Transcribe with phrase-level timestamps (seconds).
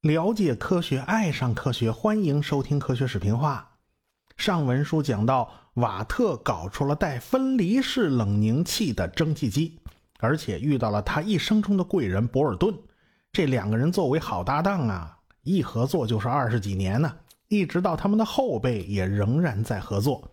[0.00, 3.76] 了解科学，爱上科学，欢迎收听科学视频化。
[4.36, 9.78] 上文书讲到，瓦特搞出了带分离式冷凝器的蒸汽机，
[10.18, 12.74] 而且遇到了他一生中的贵人博尔顿。
[13.32, 17.14] 这两个人作为好搭档啊，一合作就是二十几年呢，
[17.48, 20.30] 一直到他们的后辈也仍然在合作。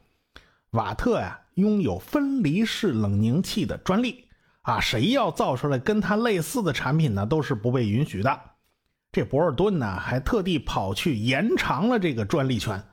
[0.71, 4.25] 瓦特呀，拥有分离式冷凝器的专利
[4.61, 8.39] 啊，谁要造出来跟它类似的产品呢，都是不被允许的。
[9.11, 12.83] 这博尔顿呢，还特地跑去延长了这个专利权。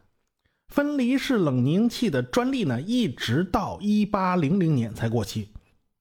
[0.69, 5.53] 分离式冷凝器的专利呢，一直到一八零零年才过期。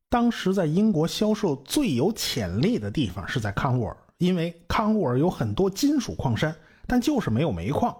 [0.09, 6.55] 当时在英国销售最有潜力的地方是在康沃尔，因为康沃尔有很多金属矿山，
[6.87, 7.95] 但就是没有煤矿。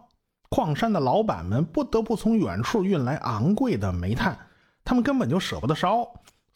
[0.50, 4.38] 矿山的老板们不得不从远处运来昂贵的煤炭，
[4.86, 6.08] 他们根本就舍不得烧。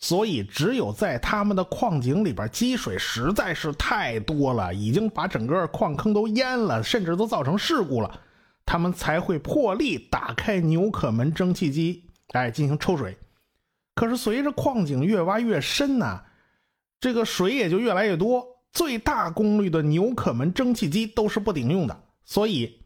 [0.02, 8.22] 所以，只有在他们的矿井里边积水实在是太多了，已经把整个矿坑都淹了，甚至都造成事故了，
[8.66, 13.18] 他们才会破例打开纽可门蒸汽机，哎，进行抽水。
[13.94, 16.22] 可是，随着矿井越挖越深呢，
[17.02, 22.04] 这个水也就越来越多，最大功率的纽可门蒸汽机都是不顶用的。
[22.24, 22.79] 所以，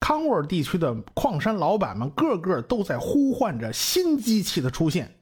[0.00, 5.14] 康沃尔地区的矿山老板们个个都在呼唤着新机器的出现。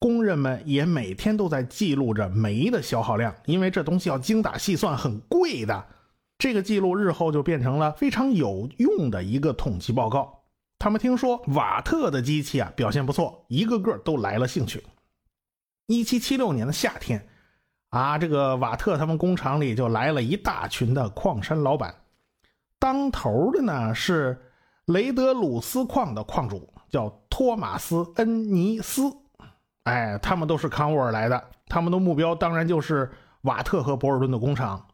[0.00, 5.86] 工人们也每天都在记录着煤的消耗量，因为这东西要精打细算，很贵的。
[6.38, 10.44] 这个记录日后就变成了非常有用的一个统计报告。
[10.78, 14.84] 他们听说瓦特的机器啊表现不错，一个个都来了兴趣。
[15.88, 17.26] 一七七六年的夏天，
[17.88, 21.92] 啊，这个瓦特他们工厂里就来了一大群的矿山老板，
[22.78, 24.40] 当头的呢是
[24.86, 29.02] 雷德鲁斯矿的矿主，叫托马斯·恩尼斯。
[29.84, 33.10] 哎，他们都是康沃尔来的，他们的目标当然就是
[33.42, 34.86] 瓦特和博尔顿的工厂，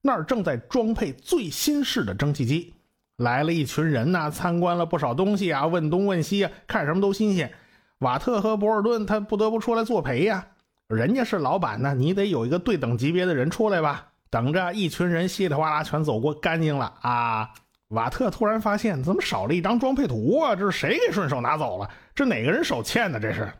[0.00, 2.74] 那儿正在装配最新式的蒸汽机。
[3.16, 7.52] 来了一群人呐，参观了不少东西啊，问东问西啊，看什么都新鲜。
[8.00, 10.48] 瓦特和博尔顿他不得不出来作陪呀，
[10.86, 14.08] 人家是老板呢，你得有一个对等级别的人出来吧。
[14.30, 17.50] 等着一群人稀里哗啦全走过干净了啊，
[17.88, 20.56] 瓦特突然发现怎么少了一张装配图啊？
[20.56, 21.90] 这是谁给顺手拿走了？
[22.14, 23.20] 这哪个人手欠的？
[23.20, 23.52] 这是。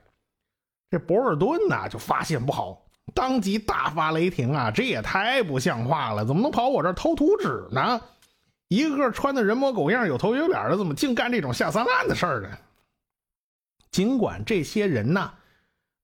[0.88, 2.80] 这博尔顿呢就发现不好，
[3.12, 4.70] 当即大发雷霆啊！
[4.70, 8.00] 这也太不像话了，怎么能跑我这儿偷图纸呢？
[8.68, 12.48] 一个个穿的人模狗样、有头有脸的，怎么净干这种下三滥的事儿呢？
[13.90, 15.32] 尽管这些人呢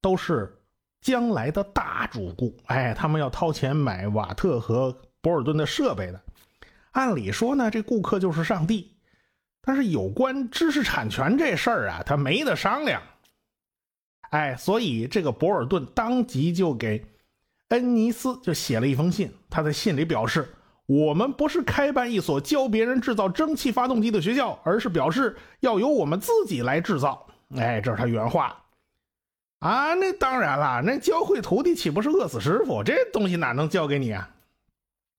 [0.01, 0.57] 都是
[1.03, 6.21] 将来的大主顾，哎，他们要掏钱买瓦特和博尔顿的设备的。
[6.93, 8.93] 按理说呢，这顾客就是上帝，
[9.61, 13.03] 但是有关知识产权这事儿啊，他没得商量。
[14.31, 17.05] 哎，所以这个博尔顿当即就给
[17.69, 19.31] 恩尼斯就写了一封信。
[19.51, 20.49] 他在信里表示
[20.87, 27.27] ：“我们不是开办一所教别人制造蒸汽发动机的学校，而是表示要由我们自己来制造。”
[27.57, 28.62] 哎，这是他原话。
[29.63, 32.83] 啊，那当然了，那教会徒弟岂不是饿死师傅？
[32.83, 34.29] 这东西哪能教给你啊？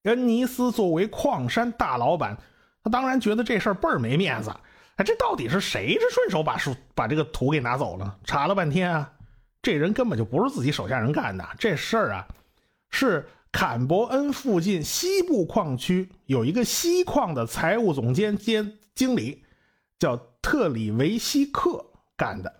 [0.04, 2.38] 恩尼斯作为矿山大老板，
[2.84, 4.54] 他当然觉得这事儿倍儿没面子。
[4.98, 5.98] 哎，这到底是谁？
[5.98, 8.18] 这顺手把书把这个图给拿走了？
[8.26, 9.10] 查了半天啊，
[9.62, 11.48] 这人根本就不是自己手下人干的。
[11.58, 12.28] 这事儿啊，
[12.90, 19.42] 是坎伯恩附近西部矿区有一个锡矿的财务总监兼经理，
[19.98, 21.86] 叫特里维希克
[22.18, 22.54] 干的。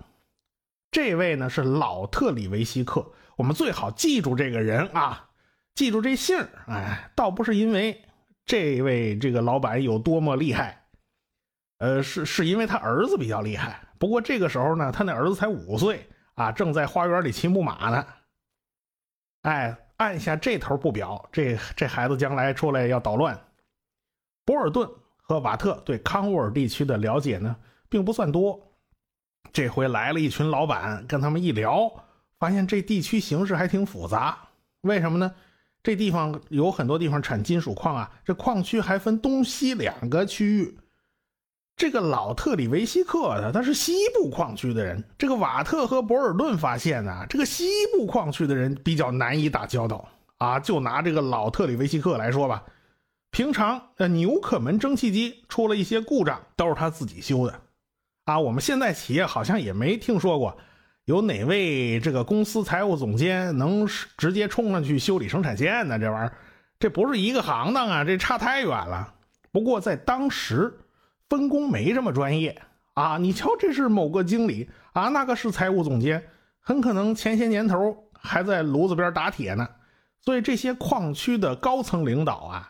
[0.94, 5.28] 这位呢是老特里维希克，我们最好记住这个人啊，
[5.74, 6.38] 记住这姓
[6.68, 8.00] 哎，倒不是因为
[8.46, 10.86] 这位这个老板有多么厉害。
[11.80, 18.06] 呃，是是因为他儿子比较厉害，不过这个时候呢，他那儿子才五岁啊，正在花园里骑木马呢。
[19.42, 23.38] 哎，按下这头不表，这这孩子将来出来要捣乱。
[24.46, 24.88] 博尔顿
[25.18, 27.56] 和瓦特对康沃尔地区的了解呢，
[27.90, 28.70] 并不算多。
[29.54, 31.90] 这回来了一群老板，跟他们一聊，
[32.40, 34.36] 发现这地区形势还挺复杂。
[34.82, 35.32] 为什么呢？
[35.84, 40.78] 这地方有很多地方产金属矿啊，这矿区还分东西两个区域。
[41.76, 45.04] 这个老特里维希克的，他是西部矿区的人。
[45.18, 50.08] 这个瓦特和博尔顿发现呢，这个西部矿区的人比较难以打交道
[50.38, 50.60] 啊。
[50.60, 52.64] 就拿这个老特里维希克来说吧，
[53.30, 57.62] 平常呃纽可门蒸汽机出了一些故障，都是他自己修的
[58.26, 58.40] 啊。
[58.40, 60.58] 我们现在企业好像也没听说过
[61.06, 63.88] 有哪位这个公司财务总监能
[64.18, 65.98] 直接冲上去修理生产线呢？
[66.00, 66.34] 这玩意儿，
[66.80, 69.14] 这不是一个行当啊，这差太远了。
[69.52, 70.80] 不过在当时。
[71.30, 72.62] 分工没这么专业
[72.94, 73.18] 啊！
[73.18, 76.24] 你瞧，这是某个经理啊，那个是财务总监，
[76.60, 79.68] 很可能前些年头还在炉子边打铁呢。
[80.22, 82.70] 所以这些矿区的高层领导啊，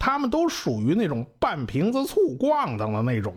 [0.00, 3.36] 他们都属于那种半瓶子醋咣当的那种，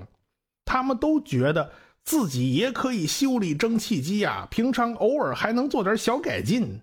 [0.65, 1.71] 他们都觉得
[2.03, 6.81] 自己也可以修理蒸汽机啊，平常偶尔还能做点小改进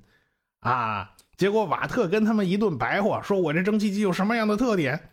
[0.60, 1.14] 啊。
[1.36, 5.10] 结果瓦特跟他们一顿白话，说我这蒸汽机有什么样的特点，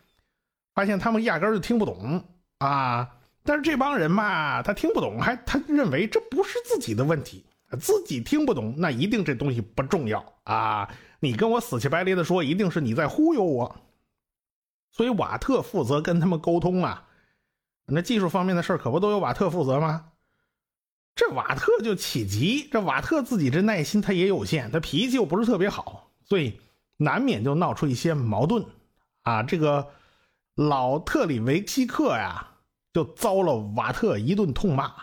[0.76, 2.24] 发现他们压根就听不懂
[2.60, 3.10] 啊。
[3.44, 7.46] 但是这帮人嘛，他听不懂，还他认为这不是自己的问题，
[7.80, 10.88] 自己听不懂，那一定这东西不重要啊。
[11.20, 13.76] 你跟我死乞白咧的说，一定是你在忽悠我。
[14.92, 17.08] 所以瓦特负责跟他们沟通啊，
[17.92, 20.12] 那技术方面的事可不都由瓦特负责吗？
[21.16, 26.60] 这瓦特就起急，这瓦特自己这耐心他也有限，他脾气又不是特别好，所以
[26.98, 28.66] 难免就闹出一些矛盾
[29.24, 29.44] 啊。
[29.44, 29.90] 这个
[30.56, 32.56] 老特里维希克呀，
[32.94, 34.94] 就遭了瓦特一顿痛骂，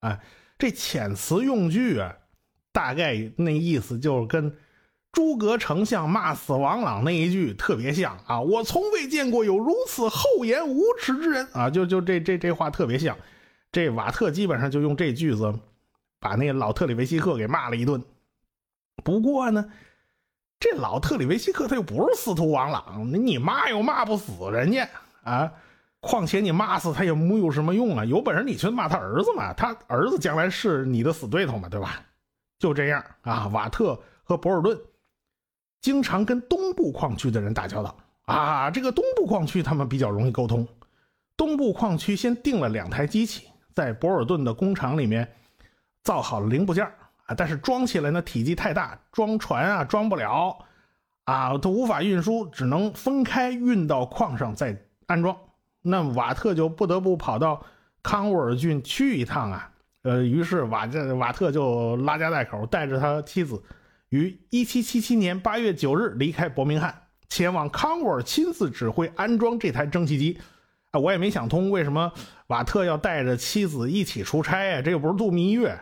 [0.00, 0.20] 啊，
[0.58, 2.16] 这遣词用句啊，
[2.72, 4.56] 大概那意思就是跟。
[5.18, 8.40] 诸葛丞相骂死王朗那一句特别像啊！
[8.40, 11.68] 我从未见过有如此厚颜无耻之人啊！
[11.68, 13.16] 就就这这这话特别像，
[13.72, 15.52] 这瓦特基本上就用这句子
[16.20, 18.00] 把那老特里维希克给骂了一顿。
[19.02, 19.68] 不过呢，
[20.60, 24.88] 这老特里维希克他又不是司徒王朗，你骂又骂不死人家
[25.24, 25.52] 啊！
[25.98, 28.04] 况且你骂死他也没有什么用啊！
[28.04, 32.00] 有本事你去骂他儿子嘛，他儿子将来是你的死对头嘛，对吧？
[32.60, 34.78] 就这样啊，瓦特和博尔顿。
[35.80, 40.66] 经常跟东部矿区的人打交道啊，这个东部矿区他们比较容易沟通。
[41.36, 45.26] 东部矿区先订了两台机器，在博尔顿的工厂里面
[46.02, 46.84] 造好了零部件
[47.26, 50.58] 啊，但是装起来呢体积太大，装船啊装不了
[51.24, 54.76] 啊，都无法运输，只能分开运到矿上再
[55.06, 55.36] 安装。
[55.80, 57.64] 那瓦特就不得不跑到
[58.02, 59.70] 康沃尔郡去一趟啊，
[60.02, 63.62] 呃，于是瓦这瓦特就拉家带口带着他妻子。
[64.10, 70.38] 于一七七七年八月九日离开伯明翰，前往康沃尔亲自指挥安装这台蒸汽机。
[70.90, 72.10] 啊，我也没想通为什么
[72.46, 74.82] 瓦特要带着妻子一起出差啊？
[74.82, 75.78] 这又不是度蜜月。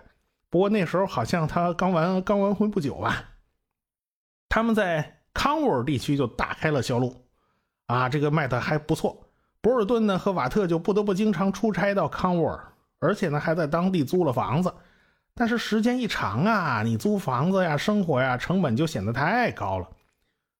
[0.50, 3.22] 不过那时候好像他刚完刚完婚不久吧。
[4.48, 7.24] 他们在康沃尔地区就打开了销路，
[7.86, 9.28] 啊，这个卖的还不错。
[9.60, 14.72] 博尔顿呢和瓦特就不得不经常出差到康沃尔，而且呢还在当地租了房子。
[15.38, 19.86] 但是时间一长啊，你租房子呀、生活呀，成本就显得太高了。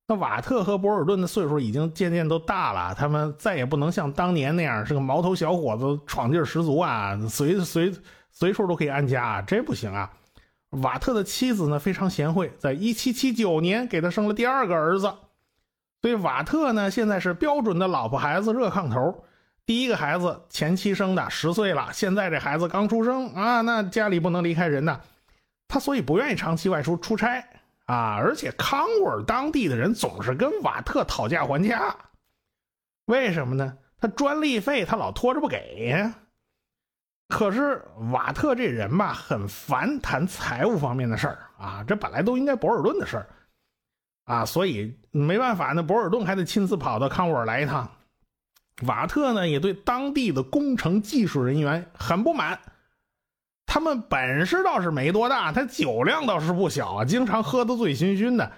[0.06, 7.90] 那瓦特和博尔顿的岁数已经渐渐都大了，他们再也不能像当年那样是个毛头小伙子，闯劲十足啊，随随
[8.30, 10.12] 随处都可以安家，这不行啊。
[10.82, 15.10] 瓦特的妻子呢非常贤惠，在一七七九年给他生了第二个儿子，
[16.02, 19.24] 所以瓦特呢现在是标准的老婆孩子热炕头。
[19.66, 21.90] 第一个孩子前妻生的，十岁了。
[21.92, 25.00] 现在这孩子刚出生啊，那家里不能离开人呐。
[25.66, 27.44] 他所以不愿意长期外出出差
[27.86, 28.14] 啊。
[28.14, 31.96] 而且康沃尔当地的人总是跟瓦特讨价还价，
[33.06, 33.76] 为什么呢？
[33.98, 36.14] 他专利费他老拖着不给呀。
[37.28, 41.82] 可是瓦特这人吧，很烦谈财务方面的事儿啊。
[41.88, 43.26] 这本来都应该博尔顿的事儿
[44.26, 47.90] 啊，所以没办法，那博尔顿还得亲自跑到康沃尔来一趟。
[48.82, 52.58] 瓦特呢也对当地的工程技术人员很不满，
[53.64, 58.52] 他们本事倒是没多大，他酒量倒是不小啊，经常喝得醉醺醺的。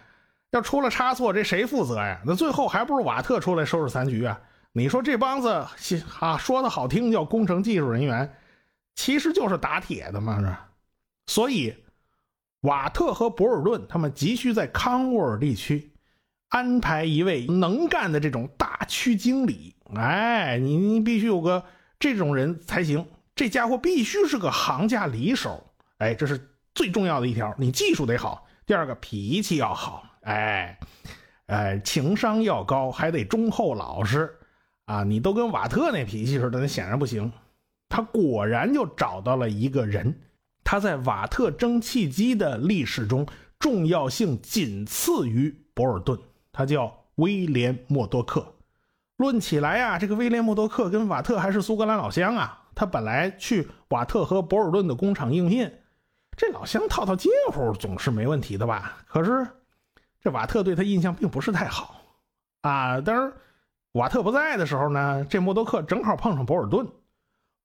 [0.50, 2.20] 要出了差错，这谁负责呀？
[2.24, 4.40] 那最后还不是瓦特出来收拾残局啊？
[4.72, 5.66] 你说这帮子
[6.18, 8.34] 啊，说的好听叫工程技术人员，
[8.94, 10.56] 其实就是打铁的嘛，是
[11.26, 11.74] 所以，
[12.62, 15.92] 瓦特和博尔顿他们急需在康沃尔地区
[16.48, 19.74] 安排一位能干的这种大区经理。
[19.94, 21.64] 哎，你你必须有个
[21.98, 23.06] 这种人才行。
[23.34, 25.72] 这家伙必须是个行家里手。
[25.98, 27.54] 哎，这是最重要的一条。
[27.58, 30.04] 你技术得好，第二个脾气要好。
[30.22, 30.78] 哎，
[31.46, 34.34] 哎，情商要高，还得忠厚老实。
[34.86, 37.30] 啊，你都跟瓦特那脾气似的，那显然不行。
[37.90, 40.20] 他果然就找到了一个人，
[40.64, 43.26] 他在瓦特蒸汽机的历史中
[43.58, 46.18] 重要性仅次于博尔顿。
[46.58, 48.44] 他叫威廉默多克。
[49.18, 52.64] 论起来呀，这个威廉默多克跟瓦特还是苏格兰老乡啊。
[52.74, 55.72] 他本来去瓦特和博尔顿的工厂应聘，
[56.36, 58.98] 这老乡套套近乎总是没问题的吧？
[59.06, 59.46] 可是
[60.20, 62.02] 这瓦特对他印象并不是太好
[62.62, 63.00] 啊。
[63.00, 63.32] 当然，
[63.92, 66.84] 瓦特不在的时候呢，这默多克正好碰上博尔顿。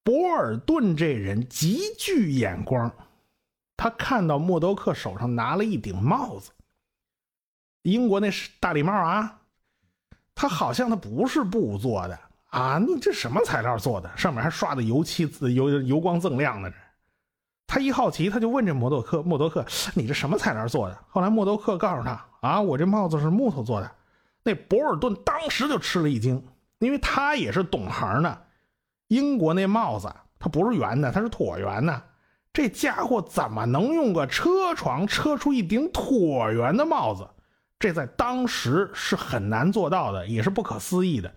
[0.03, 2.91] 博尔顿这人极具眼光，
[3.75, 6.51] 他看到默多克手上拿了一顶帽子，
[7.83, 9.39] 英国那是大礼帽啊。
[10.35, 12.79] 它好像它不是布做的啊！
[12.79, 14.09] 你这什么材料做的？
[14.17, 16.73] 上面还刷的油漆，油油光锃亮的。
[17.67, 23.91] 他一好奇，他就问这默多克：“默多克，你这什么材料做的？”后来默多克告诉他：“啊，我这帽子是木头做的。”
[24.43, 26.43] 那博尔顿当时就吃了一惊，
[26.79, 28.45] 因为他也是懂行的。
[29.07, 32.03] 英国那帽子它不是圆的，它是椭圆的。
[32.51, 37.27] 这家伙怎么能用个车床车出一顶椭圆的帽子？
[37.83, 41.29] 这在当时是很难做到的，也是不可思议的。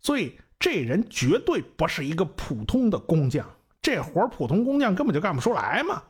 [0.00, 3.48] 所以这人绝对不是一个普通的工匠。
[3.80, 6.02] 这活普通工匠根本就干不出来嘛，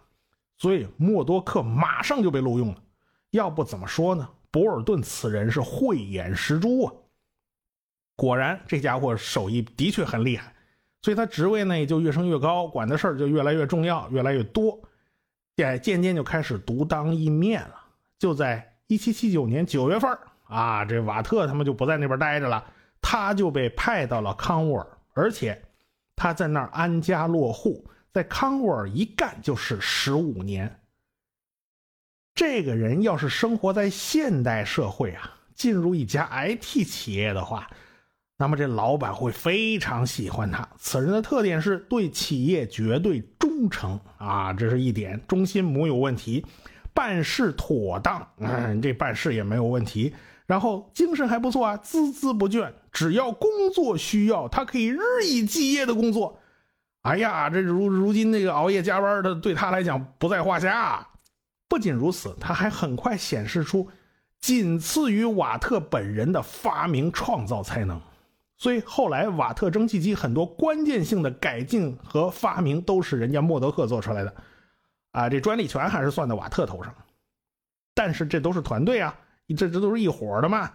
[0.56, 2.82] 所以默多克马上就被录用了。
[3.32, 4.26] 要不怎么说呢？
[4.50, 6.92] 博尔顿此人是慧眼识珠啊！
[8.16, 10.54] 果然，这家伙手艺的确很厉害，
[11.02, 14.80] 所以他职位呢也就越升越高，管的事儿就越来越重要，越来越多，
[15.56, 17.74] 也渐渐就开始独当一面了。
[18.18, 20.10] 就在一七七九年九月份
[20.44, 22.64] 啊，这瓦特他们就不在那边待着了，
[23.00, 25.60] 他就被派到了康沃尔，而且。
[26.16, 30.80] 他在那儿安家落户，在康沃尔一干就是十五年。
[32.36, 37.68] 这个人要是生活在现代社会啊，进入一家 IT 企业的话，
[38.36, 40.68] 那么这老板会非常喜欢他。
[40.78, 46.46] 此人的特点是对企业绝对忠诚啊，这是一点，忠心没有问题，
[46.94, 50.14] 办事妥当，嗯，这办事也没有问题。
[50.46, 52.72] 然后精神还不错啊，孜孜不倦。
[52.92, 56.38] 只要工作需要，他可以日以继夜的工作。
[57.02, 61.06] 哎呀，这如如今那个熬夜加班的，对他来讲不在话下。
[61.68, 63.88] 不仅如此，他还很快显示出
[64.38, 68.00] 仅次于瓦特本人的发明创造才能。
[68.56, 74.34] 所以后来瓦特蒸汽机很多关键性的改进和发明都是人家默德克做出来的。
[75.14, 76.92] 啊，这专利权还是算在瓦特头上。
[77.94, 79.16] 但是这都是团队啊。
[79.56, 80.72] 这这都是一伙的嘛？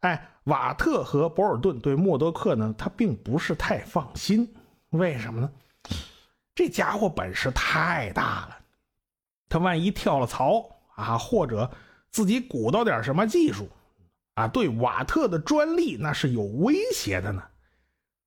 [0.00, 4.50] 哎，瓦特和博尔顿对默多克呢，他并不是太放心。
[4.90, 5.50] 为什么呢？
[6.54, 8.56] 这家伙本事太大了，
[9.48, 11.70] 他万一跳了槽啊，或者
[12.10, 13.68] 自己鼓捣点什么技术
[14.34, 17.42] 啊，对瓦特的专利那是有威胁的呢。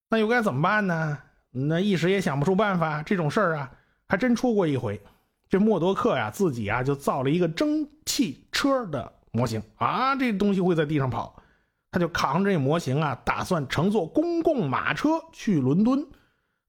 [0.09, 1.17] 那又该怎么办呢？
[1.49, 3.01] 那一时也想不出办法。
[3.01, 3.71] 这种事儿啊，
[4.09, 4.99] 还真出过一回。
[5.47, 9.13] 这默多克呀，自己啊就造了一个蒸汽车的。
[9.31, 11.41] 模型啊，这东西会在地上跑，
[11.91, 16.05] 他就扛着这模型啊，打算乘坐公共马车去伦敦。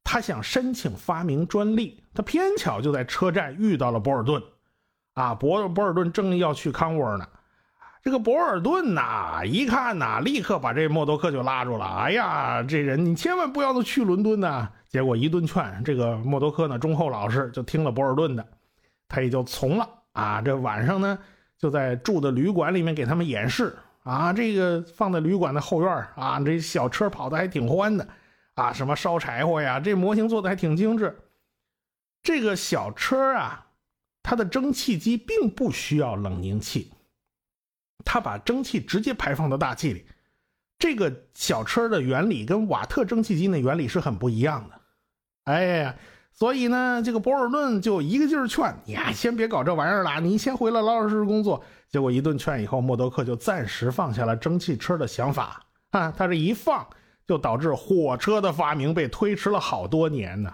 [0.05, 4.43] 他想申请发明专利，他偏巧就在车站遇到了博尔顿。
[5.15, 7.27] 啊，博博尔顿正要去康沃尔呢，
[8.03, 11.87] 这个博尔顿呐，一看呐，立刻把这默多克就拉住了。
[11.87, 14.71] 哎呀，这人你千万不要去伦敦呐！
[14.91, 18.47] 结果一顿劝，这个默多克呢忠厚老实，就听了博尔顿的，
[19.09, 19.89] 他也就从了。
[20.13, 21.19] 啊，这晚上呢。
[21.61, 28.09] 就在住的旅馆里面给他们演示啊，这个放在旅馆的后院啊，这小车跑的还挺欢的
[28.55, 31.15] 啊，什么烧柴火呀，这模型做的还挺精致。
[32.23, 33.67] 这个小车啊，
[34.23, 36.91] 它的蒸汽机并不需要冷凝器，
[38.07, 40.07] 它把蒸汽直接排放到大气里。
[40.79, 44.80] 这个小车的原理跟瓦特蒸汽机的原理是很不一样的。
[45.45, 45.97] 哎呀。
[46.33, 51.63] 所以呢，这个博尔顿就一个劲儿劝你啊，先别搞这玩意儿了，你先回来老老实实工作。
[51.91, 56.11] 结果一顿劝以后，默多克就暂时放下了蒸汽车的想法啊。
[56.11, 56.89] 他这一放，
[57.27, 60.51] 就导致火车的发明被推迟了好多年呢。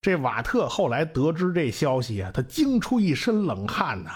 [0.00, 4.12] 这瓦特后来得知这消息啊，他惊出一身冷汗呐。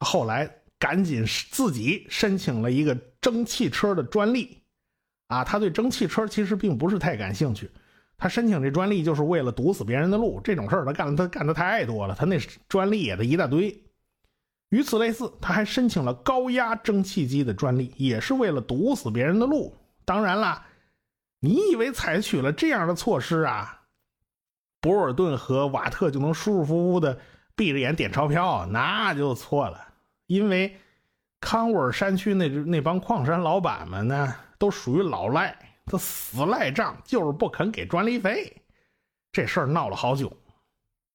[0.00, 4.62] 后来赶紧自己申请了一个蒸汽车的专利
[5.28, 5.42] 啊。
[5.42, 7.70] 他对蒸汽车其实并不是太感兴趣。
[8.18, 13.82] 他申请这专利就是为了堵死别人的路，这种事儿他干他干的太多了，他那专利也得一大堆。
[14.70, 19.76] 与此类似，他还申请了高压蒸汽机的专利，也是为了堵死别人的路。
[20.04, 20.64] 当然了，
[21.40, 23.82] 你以为采取了这样的措施啊，
[24.80, 27.18] 博尔顿和瓦特就能舒舒服服的
[27.54, 28.66] 闭着眼点钞票？
[28.66, 29.78] 那就错了，
[30.26, 30.76] 因为
[31.40, 35.65] 康沃尔山区那那帮矿山老板们呢，都属于老赖。
[35.86, 38.60] 他死赖账，就是不肯给专利费，
[39.30, 40.30] 这事儿闹了好久。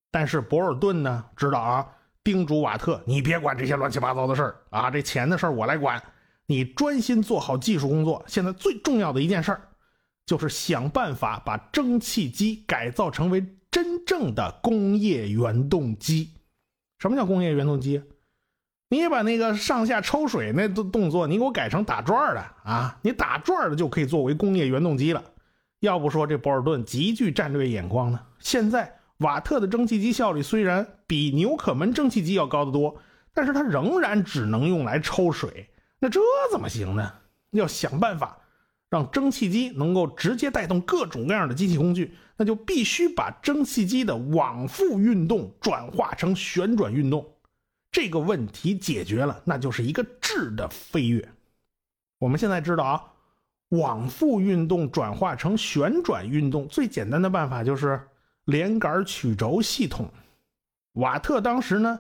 [0.10, 1.88] 但是博尔顿呢，知道啊，
[2.24, 6.02] 叮嘱瓦特：“你别管这些乱七八糟的事儿啊，这钱的事儿我来管，
[6.46, 8.24] 你专心做好技术工作。
[8.28, 9.62] 现在最重要的一件事儿，
[10.26, 16.32] 就是想办法把蒸汽机改造成为真正的工业原动机。
[17.00, 18.02] 什么叫工业原动机？”
[18.92, 23.00] 你把那个上下抽水那动动作，你给我改成打转的啊！
[23.02, 25.24] 你打转的就可以作为工业原动机了。
[25.80, 28.20] 要不说这博尔顿极具战略眼光呢。
[28.40, 32.98] 现在瓦特的蒸汽机效率虽然比纽可门蒸汽机要高得多，
[33.34, 35.70] 但是它仍然只能用来抽水。
[35.98, 36.20] 那这
[36.52, 37.14] 怎么行呢？
[37.52, 38.40] 要想办法
[38.90, 47.26] 让蒸汽机能够直接带动各种各样的机器工具，那就必须把蒸汽机的往复运动转化成旋转运动。
[47.92, 51.28] 这个问题解决了，那就是一个质的飞跃。
[52.20, 53.04] 我们现在知道啊，
[53.70, 58.02] 往复运动转化成旋转运动最简单的办法就是
[58.46, 60.10] 连杆曲轴系统。
[60.94, 62.00] 瓦特当时呢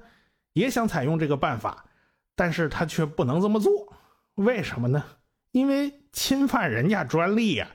[0.53, 1.85] 也想采用这个办法，
[2.35, 3.71] 但是他却不能这么做。
[4.35, 5.03] 为什么呢？
[5.51, 7.69] 因为侵犯人家专利呀！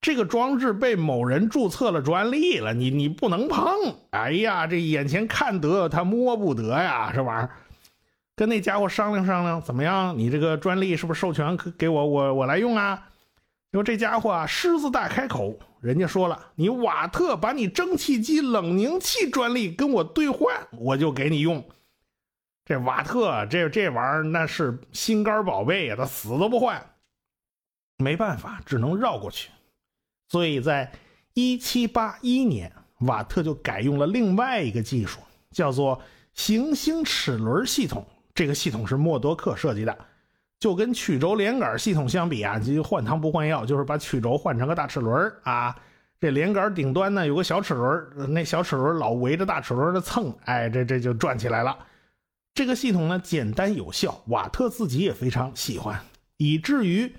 [0.00, 3.62] 这个装置被某人注册了专利了，你你不能碰。
[4.10, 7.50] 哎呀，这眼前看得他摸不得呀，这玩意儿。
[8.34, 10.18] 跟那家伙商量商量，怎么样？
[10.18, 13.08] 你这个专利是不是授权给我，我我来用啊？
[13.70, 21.62] 结果这家伙啊，狮子大开口，人家说了，你瓦特把你蒸汽机冷凝器专利跟我兑换，我就给你用。
[22.64, 26.82] 这瓦特这这玩意儿那是心肝宝贝呀，他死都不换。
[27.98, 29.50] 没办法，只能绕过去。
[30.30, 30.90] 所以在
[31.34, 35.18] 1781年，瓦特就改用了另外一个技术，
[35.50, 36.00] 叫做
[36.34, 38.06] 行星齿轮系统。
[38.32, 39.98] 这个系统是默多克设计的，
[40.60, 45.76] 就跟曲轴连杆系统相比啊，就换汤不换药，就是把曲轴换成个大齿轮啊。
[46.20, 51.76] 这连杆顶端呢有个小齿轮，那小齿轮老围着大齿轮的蹭，哎，这这就转起来了。
[52.54, 56.00] 这个系统呢简单有效，瓦特自己也非常喜欢，
[56.36, 57.12] 以至于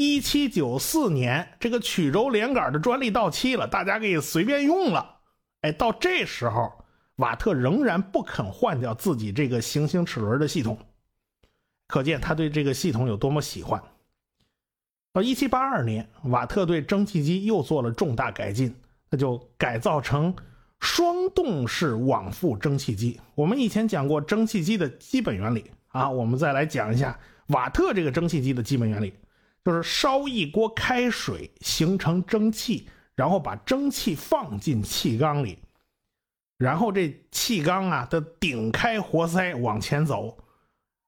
[0.00, 5.18] 1794年这个曲轴连杆的专利到期了，大家可以随便用了。
[5.60, 6.72] 哎，到这时候。
[7.16, 10.78] 瓦特仍然不肯换掉自己这个行星齿轮的系统，
[11.86, 13.78] 可见他对这个系统有多么喜欢。
[15.12, 18.74] 到1782年，瓦特对蒸汽机又做了重大改进，
[19.10, 20.34] 那就改造成
[20.78, 23.20] 双动式往复蒸汽机。
[23.34, 29.12] 我们以前讲过蒸汽机的基本原理啊，我们再来讲一下瓦特这个蒸汽机的基本原理，
[29.64, 35.58] 就是烧一锅开水形成蒸汽，然后把蒸汽放进气缸里。
[36.56, 40.36] 然后这气缸啊，它顶开活塞往前走，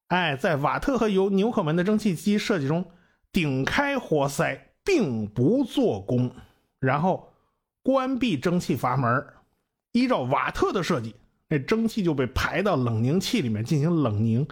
[0.09, 2.91] 哎，在瓦特和由纽可门的蒸汽机设计中，
[3.31, 6.35] 顶开活塞并不做功，
[6.81, 7.33] 然后
[7.83, 9.27] 关闭蒸汽阀门，
[9.93, 11.15] 依照瓦特的设计，
[11.49, 14.47] 那蒸汽就被排到冷凝器里面进行冷凝，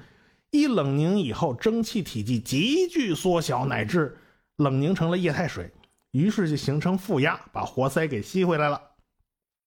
[0.51, 4.19] 一冷凝以后，蒸汽体积急剧缩小，乃至
[4.57, 5.73] 冷凝成了液态水，
[6.11, 8.81] 于是就形成负压，把活塞给吸回来了。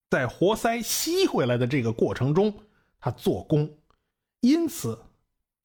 [0.09, 2.53] 在活塞吸回来的这个过程中，
[2.99, 3.77] 它做功，
[4.41, 4.99] 因此，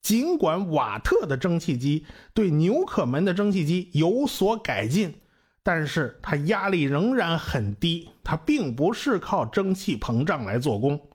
[0.01, 5.13] 尽管瓦特的蒸汽机对纽可门的蒸汽机有所改进，
[5.61, 11.08] 但是它压力仍然很低，它并不是靠蒸汽膨胀来做功，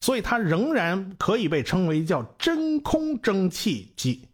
[0.00, 4.28] 所以它仍然可以被称为叫真空蒸汽机。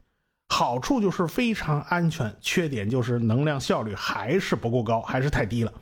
[0.49, 5.73] 好处就是非常安全，缺点就是能量效率还是不够高，还是太低了。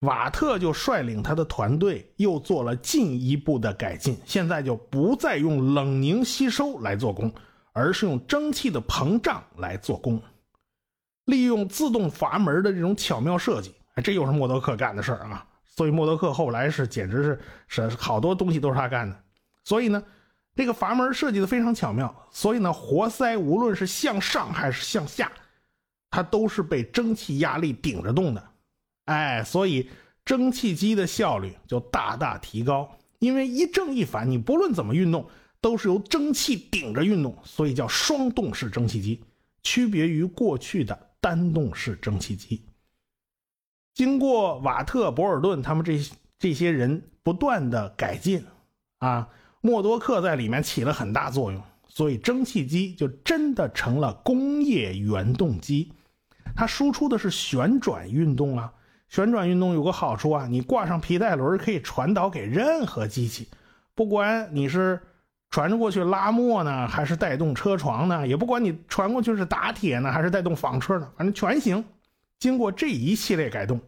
[0.00, 7.30] 瓦特就率领他的团队又做了进一步的改进，现在就不再用冷凝吸收来做功，
[7.72, 10.20] 而是用蒸汽的膨胀来做功，
[11.26, 15.46] 利用自动阀门的这种巧妙设计，这又是默多克干的事儿啊！
[15.76, 19.16] 所以默多克后来是简直是是好多东西都是他干的。
[19.64, 20.02] 所以呢，
[20.54, 25.30] 这个阀门设计的非常巧妙，所以呢，活塞无论是向上还是向下，
[26.10, 28.50] 它都是被蒸汽压力顶着动的。
[29.06, 29.88] 哎，所以
[30.24, 35.28] 蒸汽机的效率就大大提高，因为一正一反，你不论怎么运动，
[35.60, 39.22] 都是由蒸汽顶着运动，所以叫双动式蒸汽机，
[39.62, 42.64] 区别于过去的单动式蒸汽机。
[44.00, 46.00] 经过瓦特、博尔顿他们这
[46.38, 48.42] 这些人不断的改进，
[49.00, 49.28] 啊，
[49.60, 55.92] 默多克在里面起了很大作用，所以蒸汽机就真的成了工业原动机，
[56.56, 58.72] 它输出的是旋转运动啊。
[59.10, 63.48] 旋转运动有个好处啊，你挂上皮带轮可以传导给任何机器，
[63.94, 64.98] 不管你是
[65.50, 71.84] 传过去拉磨呢，还是带动车床呢，也不管你传过去是打铁呢，还是带动纺车呢，反正全行。
[72.38, 73.78] 经过这一系列改动，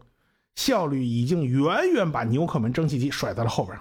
[0.55, 3.79] 效率已经远远把纽可门蒸汽机甩在了后边。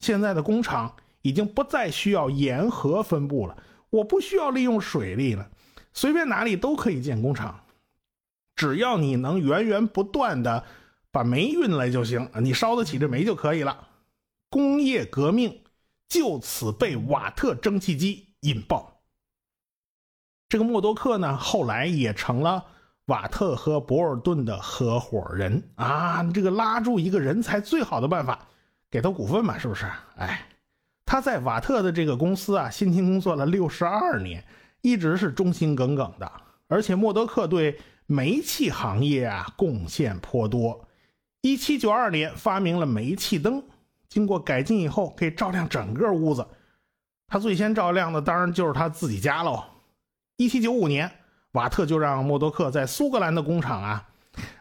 [0.00, 3.56] 现在的工厂已经不再需要沿河分布了，
[3.90, 5.48] 我不需要利用水利了，
[5.92, 7.64] 随便哪里都可以建工厂。
[8.56, 10.64] 只要你能源源不断的
[11.10, 13.88] 把煤运来就行，你烧得起这煤就可以了。
[14.50, 15.62] 工业革命
[16.08, 19.00] 就此被瓦特蒸汽机引爆。
[20.48, 22.66] 这个默多克呢，后来也成了
[23.06, 26.22] 瓦特和博尔顿的合伙人啊。
[26.32, 28.38] 这个拉住一个人才最好的办法，
[28.90, 29.86] 给他股份嘛，是不是？
[30.16, 30.46] 哎，
[31.04, 34.44] 他在瓦特的这个公司啊，辛勤工作了六十二年，
[34.80, 36.30] 一直是忠心耿耿的。
[36.68, 40.88] 而且默多克对煤气行业啊贡献颇多。
[41.42, 43.62] 一七九二年发明了煤气灯，
[44.08, 46.46] 经过改进以后可以照亮整个屋子。
[47.26, 49.64] 他最先照亮的当然就是他自己家喽。
[50.36, 51.10] 一七九五年，
[51.52, 54.08] 瓦特就让默多克在苏格兰的工厂啊，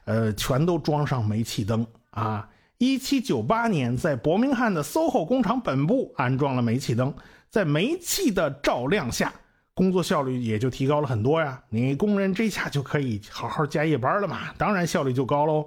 [0.06, 2.48] 呃，全都装上煤气灯啊。
[2.78, 7.14] 一七九八年，在伯明翰的 SOHO 工厂本部安装了煤气灯，
[7.50, 9.34] 在煤气的照亮下，
[9.74, 11.62] 工作效率也就提高了很多呀。
[11.70, 15.66] 你工人这下就可以好好加夜班了嘛，当然效率就高喽。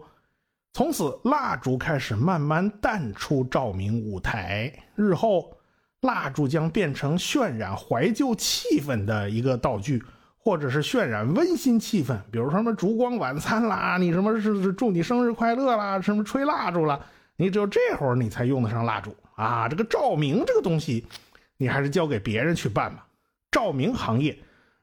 [0.73, 5.57] 从此，蜡烛开始慢慢淡出照明舞台，日后。
[6.01, 10.05] 蜡烛将变成渲染怀旧气氛的一个道具，
[10.45, 17.01] 或者是渲染温馨气氛，比如什么烛光晚餐啦，你什么是是祝你生日快乐啦，什么吹蜡烛了，
[17.37, 19.67] 你只有这会儿你才用得上蜡烛啊。
[19.69, 21.07] 这个照明这个东西，
[21.57, 23.07] 你还是交给别人去办吧。
[23.51, 24.39] 照明行业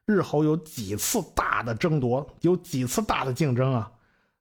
[0.06, 3.92] 日后有几次大的争夺，有几次大的竞争啊。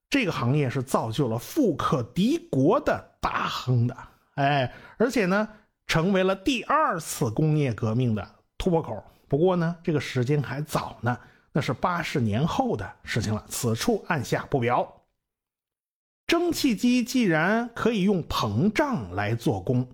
[0.09, 3.97] 这个行业是造就了富可敌国的大亨的，
[4.37, 5.47] 哎，而且呢。
[5.87, 8.25] 成为了第二次工业革命的
[8.57, 9.03] 突破口。
[9.31, 11.17] 不过呢，这个时间还早呢，
[11.53, 13.45] 那是八十年后的事情了。
[13.49, 15.05] 此处按下不表。
[16.27, 19.89] 蒸汽机既然可以用膨胀来做功，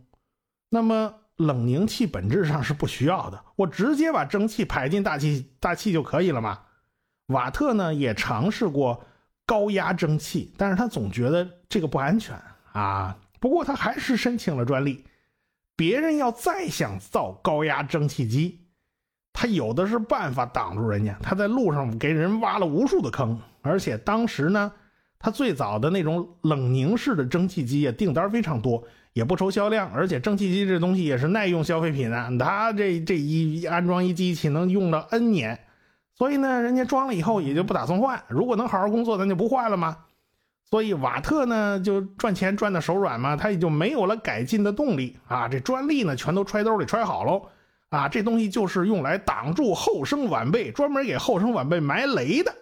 [0.70, 6.62] 那么冷凝器本质上是不需要的，我直接把蒸汽排进大气大气就可以了嘛。
[7.26, 9.04] 瓦特呢也尝试过
[9.44, 12.40] 高压蒸汽，但是他总觉得这个不安全
[12.72, 13.18] 啊。
[13.38, 15.04] 不过他还是申请了专利。
[15.76, 18.65] 别人要再想造高压蒸汽机，
[19.38, 21.14] 他有的是办法挡住人家。
[21.22, 24.72] 他在路上给人挖了无数的坑，而且当时呢，
[25.18, 29.92] 他最早的那种冷凝式的蒸汽机也订单非常多，也不愁销量。
[29.92, 35.60] 而且蒸汽机这东西也是耐用消费品啊，他这这一安装一机器能用到 N 年，
[36.14, 38.22] 所以呢，人家装了以后也就不打算换。
[38.28, 39.98] 如果能好好工作，咱就不换了吗？
[40.68, 45.46] 所以瓦特呢就赚钱赚的手软嘛，他也就没有了改进的动力啊。
[45.46, 47.42] 这专利呢全都揣兜里揣好喽，
[47.90, 52.54] 啊，这东西就是用来挡住后生晚辈，专门给后生晚辈埋雷的。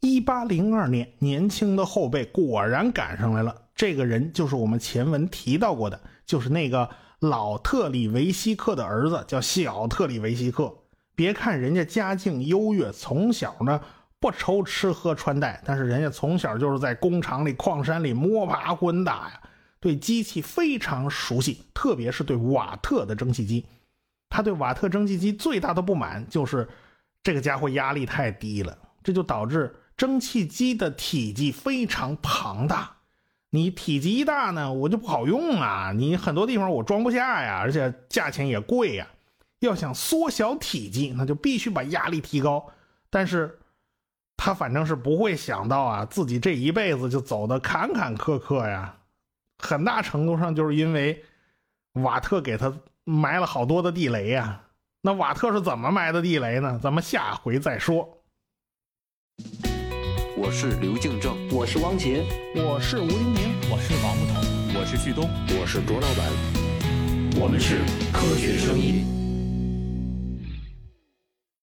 [0.00, 6.88] 一八零二年，年轻的后辈果然赶上来了，这个人就是我们前文提到过的，就是那个
[7.20, 10.74] 老特里维希克的儿子，叫小特里维希克。
[11.14, 13.80] 别看人家家境优越，从小呢。
[14.20, 19.40] 不愁吃喝穿戴，但是人家从小就是在工厂里、矿山里摸爬滚打呀，
[19.80, 23.66] 对机器非常熟悉，特别是对瓦特的蒸汽机。
[24.34, 26.68] 他对瓦特蒸汽机最大的不满就是
[27.22, 32.96] 这个家伙压力太低了，这就导致蒸汽机的体积非常庞大。
[33.50, 39.06] 你体积一大呢，我就不好用啊，你很多地方我装不下呀，而且价钱也贵呀。
[39.60, 42.72] 要想缩小体积，那就必须把压力提高，
[43.08, 43.60] 但是。
[44.36, 48.96] 他反正是不会想到啊，自己这一辈子就走的坎坎坷坷呀，
[49.58, 51.22] 很大程度上就是因为
[52.02, 54.60] 瓦特给他埋了好多的地雷呀。
[55.02, 56.80] 那瓦特是怎么埋的地雷呢？
[56.82, 58.22] 咱们下回再说。
[60.36, 62.24] 我是刘敬正，我是汪杰，
[62.56, 65.28] 我是吴黎明，我是王木头，我是旭东，
[65.60, 67.78] 我是卓老板，我们是
[68.12, 69.23] 科学声音。